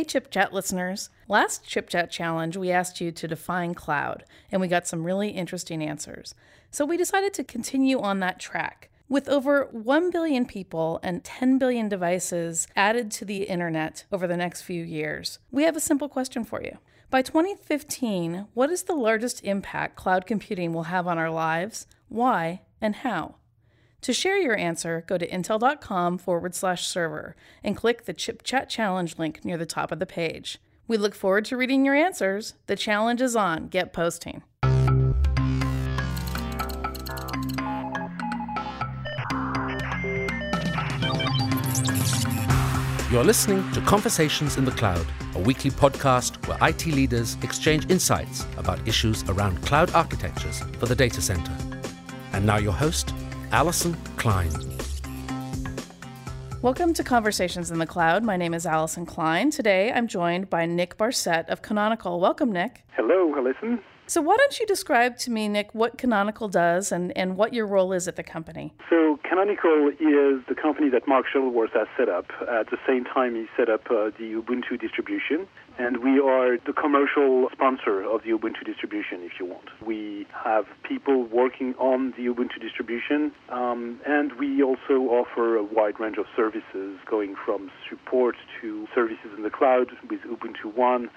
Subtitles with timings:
[0.00, 1.10] Hey, Chip Chat listeners.
[1.28, 5.28] Last Chip Chat challenge, we asked you to define cloud, and we got some really
[5.28, 6.34] interesting answers.
[6.70, 8.88] So we decided to continue on that track.
[9.10, 14.38] With over 1 billion people and 10 billion devices added to the internet over the
[14.38, 16.78] next few years, we have a simple question for you.
[17.10, 21.86] By 2015, what is the largest impact cloud computing will have on our lives?
[22.08, 23.34] Why and how?
[24.02, 28.70] To share your answer, go to intel.com forward slash server and click the Chip Chat
[28.70, 30.58] Challenge link near the top of the page.
[30.88, 32.54] We look forward to reading your answers.
[32.66, 33.68] The challenge is on.
[33.68, 34.42] Get posting.
[43.10, 48.46] You're listening to Conversations in the Cloud, a weekly podcast where IT leaders exchange insights
[48.56, 51.52] about issues around cloud architectures for the data center.
[52.32, 53.12] And now, your host,
[53.52, 54.48] Allyson Klein.
[56.62, 58.22] Welcome to Conversations in the Cloud.
[58.22, 59.50] My name is Allyson Klein.
[59.50, 62.20] Today I'm joined by Nick Barcet of Canonical.
[62.20, 62.84] Welcome, Nick.
[62.92, 63.80] Hello, Allyson.
[64.10, 67.64] So, why don't you describe to me, Nick, what Canonical does and, and what your
[67.64, 68.74] role is at the company?
[68.90, 72.26] So, Canonical is the company that Mark Shuttleworth has set up.
[72.40, 75.46] At the same time, he set up uh, the Ubuntu distribution,
[75.78, 79.68] and we are the commercial sponsor of the Ubuntu distribution, if you want.
[79.86, 86.00] We have people working on the Ubuntu distribution, um, and we also offer a wide
[86.00, 91.10] range of services, going from support to services in the cloud with Ubuntu One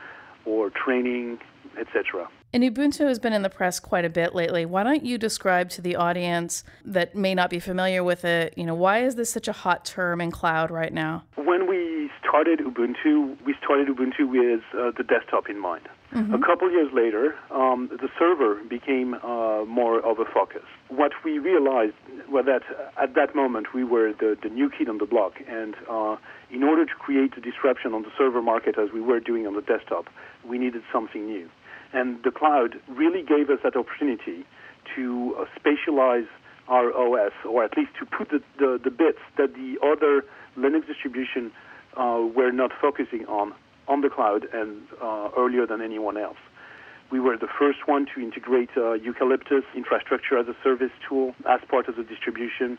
[0.46, 1.40] or training,
[1.76, 2.30] etc.
[2.54, 4.64] And Ubuntu has been in the press quite a bit lately.
[4.64, 8.64] Why don't you describe to the audience that may not be familiar with it, you
[8.64, 11.24] know, why is this such a hot term in cloud right now?
[11.36, 15.90] When we started Ubuntu, we started Ubuntu with uh, the desktop in mind.
[16.14, 16.36] Mm-hmm.
[16.36, 20.62] A couple years later, um, the server became uh, more of a focus.
[20.90, 21.96] What we realized
[22.30, 22.62] was that
[23.02, 26.18] at that moment we were the, the new kid on the block, and uh,
[26.52, 29.56] in order to create a disruption on the server market as we were doing on
[29.56, 30.06] the desktop,
[30.48, 31.50] we needed something new.
[31.94, 34.46] And the cloud really gave us that opportunity
[34.96, 36.28] to uh, spatialize
[36.68, 40.26] our OS, or at least to put the, the, the bits that the other
[40.58, 41.52] Linux distribution
[41.98, 43.54] uh, were not focusing on
[43.88, 46.38] on the cloud and uh, earlier than anyone else.
[47.12, 51.60] We were the first one to integrate uh, Eucalyptus infrastructure as a service tool as
[51.70, 52.78] part of the distribution.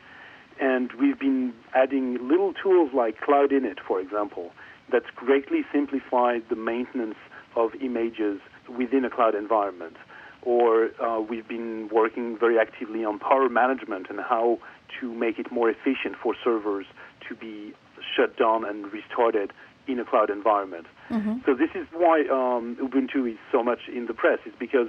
[0.61, 4.53] And we've been adding little tools like Cloud Init, for example,
[4.91, 7.19] that's greatly simplified the maintenance
[7.55, 9.97] of images within a cloud environment.
[10.43, 14.59] Or uh, we've been working very actively on power management and how
[15.01, 16.87] to make it more efficient for servers
[17.29, 17.73] to be
[18.15, 19.53] shut down and restarted
[19.87, 20.87] in a cloud environment.
[21.11, 21.39] Mm-hmm.
[21.47, 24.39] So this is why um, Ubuntu is so much in the press.
[24.47, 24.89] Is because,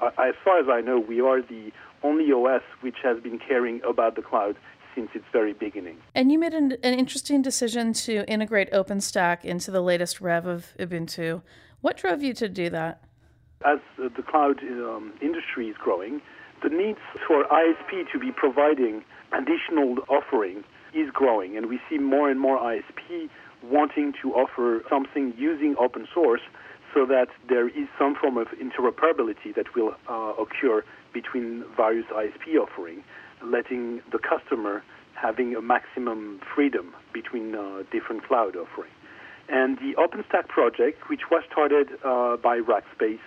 [0.00, 3.80] uh, as far as I know, we are the only OS which has been caring
[3.88, 4.56] about the cloud
[4.94, 5.96] since its very beginning.
[6.14, 10.74] And you made an, an interesting decision to integrate OpenStack into the latest rev of
[10.78, 11.42] Ubuntu.
[11.82, 13.02] What drove you to do that?
[13.66, 16.22] As the cloud um, industry is growing,
[16.62, 20.62] the needs for ISP to be providing additional offering
[20.94, 23.28] is growing, and we see more and more ISP
[23.64, 26.40] wanting to offer something using open source
[26.94, 32.58] so that there is some form of interoperability that will uh, occur between various ISP
[32.60, 33.02] offering,
[33.44, 34.84] letting the customer
[35.14, 38.90] having a maximum freedom between uh, different cloud offering.
[39.48, 43.20] And the OpenStack project, which was started uh, by Rackspace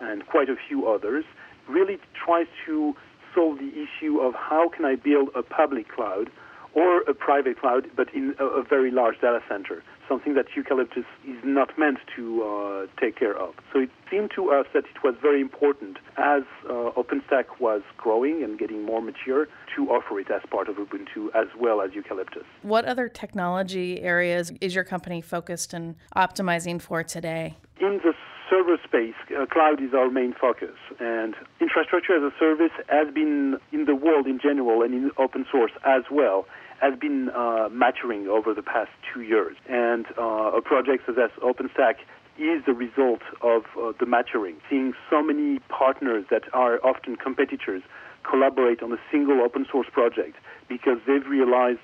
[0.00, 1.24] and quite a few others,
[1.68, 2.94] really tries to
[3.34, 6.30] solve the issue of how can I build a public cloud
[6.74, 11.04] or a private cloud, but in a, a very large data center, something that Eucalyptus
[11.26, 13.54] is not meant to uh, take care of.
[13.72, 18.42] So it seemed to us that it was very important as uh, OpenStack was growing
[18.42, 19.46] and getting more mature
[19.76, 22.44] to offer it as part of Ubuntu as well as Eucalyptus.
[22.62, 27.56] What other technology areas is your company focused and optimizing for today?
[27.80, 28.14] In the
[28.50, 33.58] server space, uh, cloud is our main focus, and infrastructure as a service has been
[33.72, 36.46] in the world in general and in open source as well
[36.80, 39.56] has been uh, maturing over the past two years.
[39.68, 41.96] And uh, a project such as OpenStack
[42.38, 47.82] is the result of uh, the maturing, seeing so many partners that are often competitors
[48.28, 50.36] collaborate on a single open source project
[50.68, 51.80] because they've realized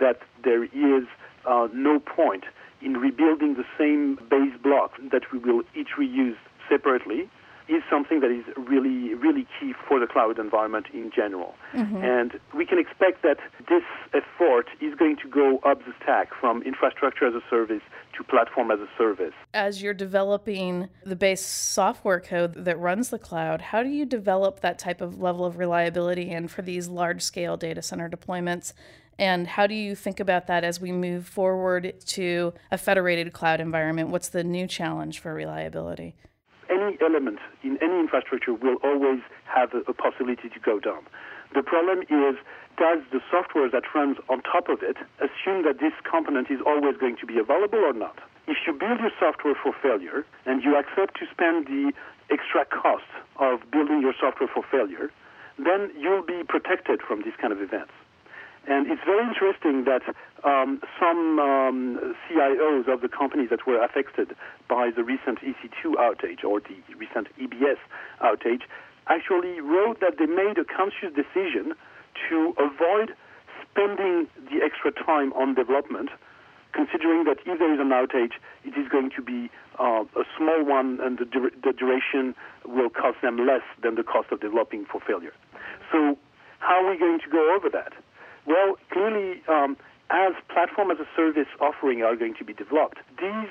[0.00, 1.06] that there is
[1.46, 2.44] uh, no point
[2.82, 6.36] in rebuilding the same base block that we will each reuse
[6.68, 7.30] separately
[7.68, 11.54] is something that is really, really key for the cloud environment in general.
[11.72, 11.96] Mm-hmm.
[11.96, 13.38] And we can expect that
[13.68, 13.82] this
[14.12, 17.82] effort is going to go up the stack from infrastructure as a service
[18.16, 19.32] to platform as a service.
[19.54, 24.60] As you're developing the base software code that runs the cloud, how do you develop
[24.60, 28.72] that type of level of reliability and for these large scale data center deployments?
[29.18, 33.60] And how do you think about that as we move forward to a federated cloud
[33.60, 34.10] environment?
[34.10, 36.16] What's the new challenge for reliability?
[36.70, 41.04] Any element in any infrastructure will always have a, a possibility to go down.
[41.54, 42.36] The problem is
[42.76, 46.96] does the software that runs on top of it assume that this component is always
[46.96, 48.18] going to be available or not?
[48.46, 51.92] If you build your software for failure and you accept to spend the
[52.30, 55.10] extra cost of building your software for failure,
[55.58, 57.92] then you'll be protected from these kind of events.
[58.66, 60.02] And it's very interesting that
[60.44, 64.34] um, some um, CIOs of the companies that were affected
[64.68, 67.76] by the recent EC2 outage or the recent EBS
[68.22, 68.62] outage
[69.06, 71.74] actually wrote that they made a conscious decision
[72.28, 73.12] to avoid
[73.60, 76.08] spending the extra time on development,
[76.72, 80.64] considering that if there is an outage, it is going to be uh, a small
[80.64, 82.34] one and the, dur- the duration
[82.64, 85.32] will cost them less than the cost of developing for failure.
[85.92, 86.16] So,
[86.60, 87.92] how are we going to go over that?
[88.46, 89.76] Well, clearly, um,
[90.10, 93.50] as platform as a service offering are going to be developed, these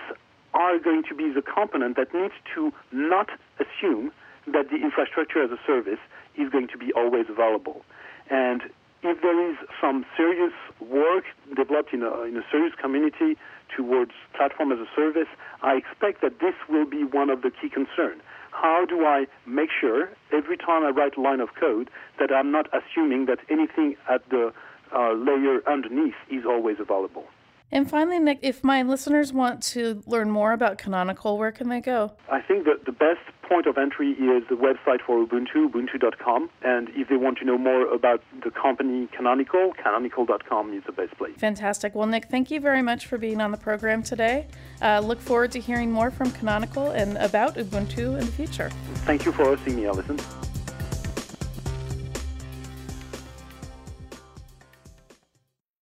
[0.54, 3.30] are going to be the component that needs to not
[3.60, 4.12] assume
[4.48, 6.00] that the infrastructure as a service
[6.38, 7.84] is going to be always available.
[8.30, 8.62] And
[9.02, 11.26] if there is some serious work
[11.56, 13.38] developed in a, in a serious community
[13.76, 15.28] towards platform as a service,
[15.62, 18.22] I expect that this will be one of the key concerns.
[18.52, 21.90] How do I make sure every time I write a line of code
[22.20, 24.54] that I'm not assuming that anything at the
[24.96, 27.26] uh, layer underneath is always available?
[27.74, 31.82] And finally, Nick, if my listeners want to learn more about Canonical, where can they
[31.82, 32.12] go?
[32.30, 36.52] I think that the best point of entry is the website for Ubuntu, ubuntu.com.
[36.62, 41.18] And if they want to know more about the company Canonical, canonical.com is the best
[41.18, 41.34] place.
[41.38, 41.96] Fantastic.
[41.96, 44.46] Well, Nick, thank you very much for being on the program today.
[44.80, 48.70] Uh, look forward to hearing more from Canonical and about Ubuntu in the future.
[49.06, 50.20] Thank you for hosting me, Allyson.